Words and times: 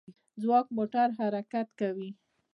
ځواک 0.41 0.67
موټور 0.77 1.09
حرکت 1.19 1.67
کوي. 1.79 2.09